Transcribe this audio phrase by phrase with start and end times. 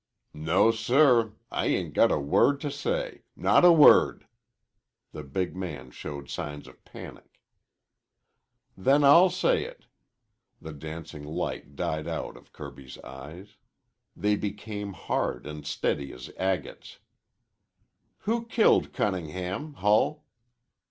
[0.33, 1.33] "No, sir!
[1.51, 4.25] I ain't got a word to say not a word!"
[5.11, 7.39] The big man showed signs of panic.
[8.75, 9.85] "Then I'll say it."
[10.59, 13.57] The dancing light died out of Kirby's eyes.
[14.15, 16.97] They became hard and steady as agates.
[18.21, 20.25] "Who killed Cunningham, Hull?"